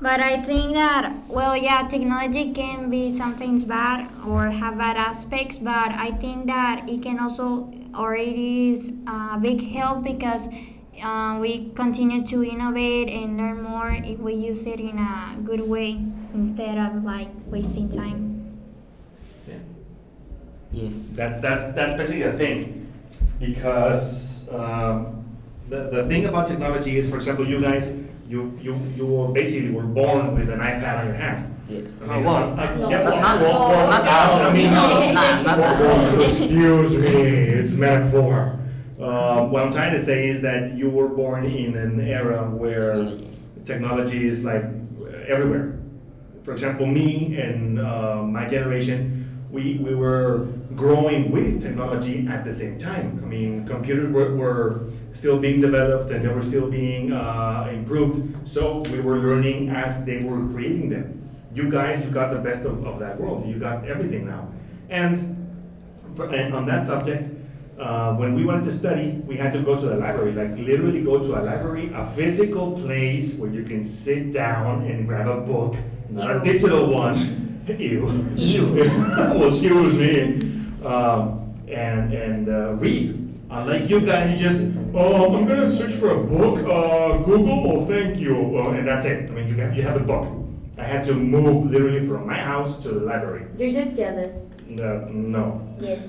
But 0.00 0.20
I 0.20 0.40
think 0.40 0.74
that, 0.74 1.12
well, 1.26 1.56
yeah, 1.56 1.88
technology 1.88 2.52
can 2.52 2.88
be 2.88 3.10
sometimes 3.10 3.64
bad 3.64 4.08
or 4.24 4.48
have 4.48 4.78
bad 4.78 4.96
aspects, 4.96 5.56
but 5.56 5.90
I 5.90 6.12
think 6.12 6.46
that 6.46 6.88
it 6.88 7.02
can 7.02 7.18
also, 7.18 7.72
or 7.98 8.14
it 8.14 8.36
is 8.38 8.90
a 9.08 9.38
big 9.40 9.60
help 9.72 10.04
because 10.04 10.46
uh, 11.02 11.38
we 11.40 11.70
continue 11.74 12.24
to 12.28 12.44
innovate 12.44 13.08
and 13.08 13.36
learn 13.38 13.62
more 13.62 13.90
if 13.90 14.18
we 14.20 14.34
use 14.34 14.66
it 14.66 14.78
in 14.78 14.98
a 14.98 15.36
good 15.44 15.62
way 15.62 16.00
instead 16.32 16.78
of 16.78 17.02
like 17.04 17.28
wasting 17.46 17.88
time. 17.88 18.56
yeah. 19.46 19.54
yeah 20.72 20.88
That's 21.12 21.40
that's 21.42 21.74
that's 21.74 21.94
basically 21.94 22.22
the 22.22 22.38
thing, 22.38 22.86
because 23.40 24.48
um, 24.50 25.24
the 25.68 25.90
the 25.90 26.04
thing 26.08 26.26
about 26.26 26.46
technology 26.46 26.96
is, 26.98 27.08
for 27.08 27.16
example, 27.16 27.46
you 27.46 27.60
guys, 27.60 27.92
you 28.28 28.58
you 28.60 28.78
you 28.94 29.06
were 29.06 29.28
basically 29.32 29.70
were 29.70 29.82
born 29.82 30.34
with 30.34 30.50
an 30.50 30.60
iPad 30.60 31.00
on 31.00 31.06
your 31.06 31.16
hand. 31.16 31.54
yes 31.68 31.86
I 32.00 32.04
oh, 32.04 32.08
mean, 32.14 32.24
well, 32.24 32.60
uh, 32.60 32.88
yeah, 32.90 33.04
well, 33.04 33.20
Not- 33.20 33.40
well, 33.40 33.68
well, 33.68 33.90
not 33.90 34.02
us, 34.02 34.40
I 34.42 34.52
mean, 34.52 34.68
us. 34.68 35.14
Not- 35.46 35.46
not 35.46 35.58
well, 35.80 36.22
excuse 36.22 36.92
me, 36.98 37.08
it's 37.08 37.72
metaphor. 37.72 38.58
Uh, 39.00 39.46
what 39.46 39.62
I'm 39.62 39.72
trying 39.72 39.92
to 39.92 40.02
say 40.02 40.28
is 40.28 40.42
that 40.42 40.76
you 40.76 40.90
were 40.90 41.08
born 41.08 41.46
in 41.46 41.76
an 41.76 42.00
era 42.00 42.50
where 42.50 42.94
Technology. 42.94 43.28
technology 43.64 44.26
is 44.26 44.44
like 44.44 44.64
everywhere. 45.26 45.78
For 46.42 46.52
example, 46.52 46.86
me 46.86 47.36
and 47.40 47.78
uh, 47.78 48.22
my 48.22 48.48
generation, 48.48 49.46
we, 49.50 49.78
we 49.78 49.94
were 49.94 50.48
growing 50.74 51.30
with 51.30 51.62
technology 51.62 52.26
at 52.28 52.42
the 52.44 52.52
same 52.52 52.76
time. 52.76 53.20
I 53.22 53.26
mean, 53.26 53.66
computers 53.66 54.10
were, 54.10 54.34
were 54.34 54.80
still 55.18 55.38
being 55.38 55.60
developed 55.60 56.10
and 56.10 56.24
they 56.24 56.32
were 56.32 56.42
still 56.42 56.70
being 56.70 57.12
uh, 57.12 57.68
improved. 57.72 58.48
So 58.48 58.80
we 58.92 59.00
were 59.00 59.18
learning 59.18 59.70
as 59.70 60.04
they 60.04 60.22
were 60.22 60.46
creating 60.52 60.90
them. 60.90 61.28
You 61.52 61.68
guys, 61.68 62.04
you 62.04 62.10
got 62.10 62.30
the 62.32 62.38
best 62.38 62.64
of, 62.64 62.86
of 62.86 63.00
that 63.00 63.20
world. 63.20 63.46
You 63.48 63.58
got 63.58 63.84
everything 63.84 64.26
now. 64.26 64.48
And, 64.88 65.36
for, 66.14 66.32
and 66.32 66.54
on 66.54 66.66
that 66.66 66.82
subject, 66.82 67.34
uh, 67.78 68.14
when 68.14 68.34
we 68.34 68.44
wanted 68.44 68.64
to 68.64 68.72
study, 68.72 69.20
we 69.26 69.36
had 69.36 69.52
to 69.52 69.60
go 69.60 69.76
to 69.76 69.86
the 69.86 69.96
library, 69.96 70.32
like 70.32 70.56
literally 70.58 71.02
go 71.02 71.18
to 71.18 71.34
a 71.34 71.42
library, 71.42 71.92
a 71.94 72.04
physical 72.10 72.78
place 72.80 73.34
where 73.34 73.50
you 73.50 73.64
can 73.64 73.82
sit 73.84 74.32
down 74.32 74.84
and 74.84 75.06
grab 75.06 75.28
a 75.28 75.40
book, 75.40 75.76
not 76.10 76.36
a 76.36 76.40
digital 76.40 76.90
one. 76.90 77.62
Ew. 77.68 78.32
Ew. 78.34 78.74
well, 78.84 79.48
excuse 79.48 79.94
me. 79.94 80.84
Um, 80.84 81.54
and 81.68 82.12
and 82.14 82.48
uh, 82.48 82.72
read. 82.74 83.28
Unlike 83.50 83.88
you 83.88 84.00
guys, 84.00 84.40
you 84.40 84.48
just, 84.48 84.62
oh, 84.98 85.34
I'm 85.34 85.46
gonna 85.46 85.68
search 85.68 85.92
for 85.92 86.10
a 86.10 86.24
book. 86.24 86.60
Uh, 86.60 87.18
Google, 87.18 87.72
oh, 87.72 87.86
thank 87.86 88.18
you, 88.18 88.58
uh, 88.58 88.70
and 88.72 88.86
that's 88.86 89.04
it. 89.04 89.30
I 89.30 89.32
mean, 89.32 89.48
you 89.48 89.54
have, 89.56 89.76
you 89.76 89.82
have 89.82 89.94
the 89.94 90.04
book. 90.04 90.34
I 90.76 90.84
had 90.84 91.04
to 91.04 91.14
move 91.14 91.70
literally 91.70 92.06
from 92.06 92.26
my 92.26 92.36
house 92.36 92.82
to 92.82 92.90
the 92.90 93.00
library. 93.00 93.46
You're 93.56 93.72
just 93.72 93.96
jealous. 93.96 94.50
No, 94.68 95.06
no. 95.06 95.76
Yes. 95.80 96.08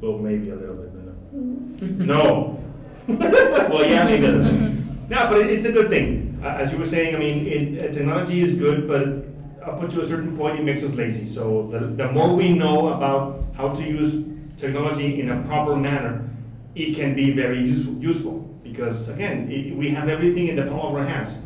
Well, 0.00 0.18
maybe 0.18 0.50
a 0.50 0.56
little 0.56 0.74
bit, 0.74 0.92
no. 0.94 2.04
No. 2.04 2.64
well, 3.06 3.84
yeah, 3.86 4.04
maybe 4.04 4.26
a 4.26 4.32
little 4.32 4.58
bit. 4.58 5.10
No, 5.10 5.28
but 5.30 5.38
it, 5.38 5.50
it's 5.50 5.66
a 5.66 5.72
good 5.72 5.88
thing. 5.88 6.38
Uh, 6.42 6.48
as 6.48 6.72
you 6.72 6.78
were 6.78 6.86
saying, 6.86 7.14
I 7.14 7.18
mean, 7.18 7.46
it, 7.46 7.82
uh, 7.82 7.92
technology 7.92 8.40
is 8.40 8.54
good, 8.56 8.86
but 8.88 9.24
up 9.66 9.88
to 9.88 10.00
a 10.00 10.06
certain 10.06 10.36
point, 10.36 10.58
it 10.58 10.64
makes 10.64 10.82
us 10.82 10.96
lazy. 10.96 11.26
So 11.26 11.66
the, 11.68 11.80
the 11.80 12.12
more 12.12 12.34
we 12.34 12.52
know 12.52 12.92
about 12.94 13.44
how 13.54 13.72
to 13.74 13.82
use 13.82 14.24
technology 14.56 15.20
in 15.20 15.30
a 15.30 15.42
proper 15.44 15.76
manner, 15.76 16.28
it 16.74 16.94
can 16.96 17.14
be 17.14 17.32
very 17.32 17.60
useful. 17.60 17.94
useful. 17.94 18.46
Because 18.62 19.08
again, 19.08 19.50
it, 19.50 19.74
we 19.76 19.90
have 19.90 20.08
everything 20.08 20.48
in 20.48 20.56
the 20.56 20.66
palm 20.66 20.80
of 20.80 20.94
our 20.94 21.04
hands, 21.04 21.38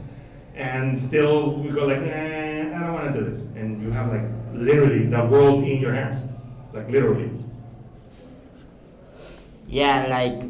and 0.55 0.99
still 0.99 1.55
we 1.55 1.71
go 1.71 1.87
like, 1.87 2.03
eh, 2.03 2.71
I 2.75 2.81
don't 2.81 2.93
want 2.93 3.13
to 3.13 3.21
do 3.21 3.31
this. 3.31 3.41
And 3.57 3.83
you 3.83 3.91
have 3.91 4.13
like 4.13 4.27
literally 4.53 5.07
the 5.07 5.25
world 5.25 5.65
in 5.65 5.81
your 5.81 5.95
hands, 5.95 6.17
like 6.73 6.91
literally. 6.91 7.31
yeah 9.69 10.07
like 10.09 10.43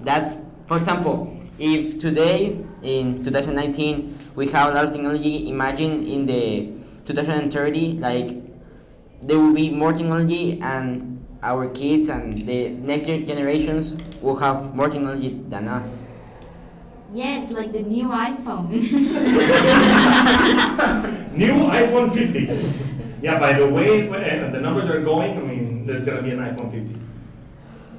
that's 0.00 0.36
for 0.66 0.76
example 0.76 1.36
if 1.58 1.98
today 1.98 2.56
in 2.82 3.22
2019 3.22 4.18
we 4.34 4.48
have 4.48 4.70
a 4.70 4.74
lot 4.74 4.84
of 4.84 4.90
technology 4.90 5.48
imagine 5.48 6.04
in 6.06 6.26
the 6.26 6.72
2030 7.04 7.98
like 7.98 8.30
there 9.22 9.38
will 9.38 9.52
be 9.54 9.70
more 9.70 9.92
technology 9.92 10.60
and 10.60 11.11
our 11.42 11.68
kids 11.68 12.08
and 12.08 12.46
the 12.46 12.68
next 12.68 13.06
generations 13.06 13.94
will 14.22 14.36
have 14.36 14.74
more 14.74 14.88
technology 14.88 15.40
than 15.48 15.68
us 15.68 16.02
Yes, 17.12 17.52
like 17.52 17.72
the 17.72 17.82
new 17.82 18.08
iPhone. 18.08 18.70
New 21.36 21.52
iPhone 21.68 22.10
50. 22.10 22.72
Yeah, 23.20 23.38
by 23.38 23.52
the 23.52 23.68
way, 23.68 24.08
uh, 24.08 24.48
the 24.50 24.60
numbers 24.60 24.88
are 24.88 25.02
going, 25.02 25.36
I 25.36 25.40
mean, 25.42 25.84
there's 25.86 26.06
gonna 26.06 26.22
be 26.22 26.30
an 26.30 26.38
iPhone 26.38 26.72
50. 26.72 26.98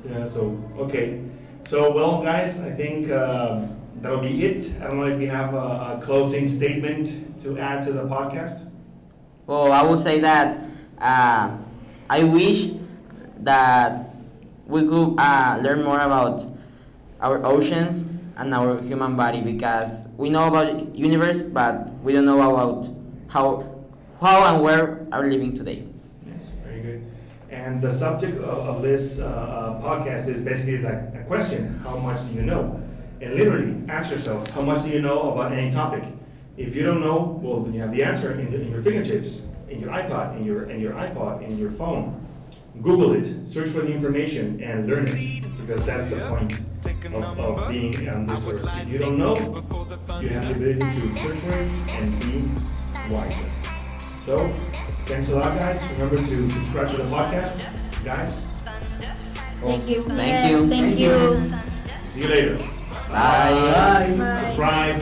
Yeah, 0.10 0.28
so, 0.28 0.58
okay. 0.80 1.22
So, 1.66 1.94
well, 1.94 2.24
guys, 2.24 2.60
I 2.62 2.72
think 2.72 3.12
uh, 3.12 3.68
that'll 4.02 4.20
be 4.20 4.46
it. 4.46 4.74
I 4.82 4.88
don't 4.88 4.98
know 4.98 5.06
if 5.06 5.22
you 5.22 5.30
have 5.30 5.54
a, 5.54 5.58
a 5.58 6.02
closing 6.04 6.50
statement 6.50 7.40
to 7.44 7.60
add 7.60 7.84
to 7.84 7.94
the 7.94 8.06
podcast. 8.06 8.68
Well, 9.46 9.72
I 9.72 9.84
would 9.84 10.00
say 10.00 10.20
that 10.22 10.58
uh, 10.98 11.56
I 12.10 12.24
wish 12.24 12.72
that 13.46 14.16
we 14.68 14.84
could 14.88 15.16
uh, 15.18 15.60
learn 15.62 15.84
more 15.84 16.00
about 16.00 16.46
our 17.22 17.46
oceans 17.46 18.04
and 18.38 18.54
our 18.54 18.82
human 18.82 19.16
body 19.16 19.42
because 19.42 20.04
we 20.18 20.30
know 20.30 20.48
about 20.48 20.96
universe, 20.96 21.42
but 21.42 21.92
we 22.02 22.14
don't 22.14 22.26
know 22.26 22.42
about 22.42 22.90
how 23.30 23.70
how 24.20 24.54
and 24.54 24.64
where 24.64 25.06
are 25.12 25.28
living 25.28 25.56
today. 25.56 25.84
Yes, 26.26 26.40
very 26.64 26.82
good. 26.82 27.12
And 27.50 27.82
the 27.82 27.92
subject 27.92 28.38
of, 28.38 28.60
of 28.68 28.82
this 28.82 29.20
uh, 29.20 29.26
uh, 29.26 29.82
podcast 29.82 30.28
is 30.28 30.44
basically 30.44 30.80
like 30.80 31.14
a 31.14 31.24
question: 31.28 31.80
How 31.84 31.98
much 31.98 32.28
do 32.30 32.36
you 32.36 32.44
know? 32.44 32.80
And 33.22 33.36
literally, 33.36 33.76
ask 33.88 34.12
yourself, 34.12 34.50
how 34.52 34.62
much 34.64 34.84
do 34.84 34.90
you 34.90 35.00
know 35.02 35.32
about 35.32 35.54
any 35.54 35.72
topic? 35.72 36.04
If 36.58 36.76
you 36.76 36.84
don't 36.84 37.00
know, 37.00 37.40
well, 37.42 37.62
then 37.62 37.74
you 37.74 37.80
have 37.80 37.94
the 37.94 38.04
answer 38.04 38.38
in, 38.38 38.52
the, 38.52 38.62
in 38.62 38.70
your 38.70 38.82
fingertips, 38.82 39.42
in 39.70 39.80
your 39.80 39.90
iPod, 39.92 40.36
in 40.36 40.44
your 40.44 40.70
in 40.70 40.82
your 40.82 40.94
iPod, 40.94 41.42
in 41.48 41.58
your 41.58 41.72
phone. 41.72 42.20
Google 42.82 43.14
it, 43.14 43.48
search 43.48 43.70
for 43.70 43.82
the 43.82 43.92
information, 43.94 44.62
and 44.62 44.88
learn 44.88 45.06
it, 45.08 45.44
because 45.60 45.86
that's 45.86 46.08
the 46.08 46.18
point 46.28 46.54
of, 47.14 47.40
of 47.40 47.70
being 47.70 48.10
on 48.10 48.26
this 48.26 48.48
earth. 48.48 48.68
If 48.82 48.90
you 48.90 48.98
don't 48.98 49.18
know, 49.18 49.36
you 50.22 50.30
have 50.30 50.48
the 50.48 50.56
ability 50.56 51.02
to 51.02 51.14
search 51.16 51.38
for 51.38 51.52
it 51.54 51.68
and 51.90 52.20
be 52.20 53.14
wiser. 53.14 53.46
So, 54.26 54.54
thanks 55.06 55.30
a 55.30 55.36
lot, 55.36 55.56
guys. 55.58 55.88
Remember 55.92 56.18
to 56.18 56.50
subscribe 56.50 56.90
to 56.92 56.98
the 56.98 57.04
podcast, 57.04 57.64
guys. 58.04 58.46
Thank 59.62 59.88
you. 59.88 60.04
Thank 60.04 60.18
Yes, 60.18 60.52
you. 60.52 60.70
Thank 60.70 61.00
you. 61.00 61.54
See 62.10 62.22
you 62.22 62.28
later. 62.28 62.58
Bye. 63.10 64.14
Bye. 64.18 64.44
Subscribe. 64.48 65.02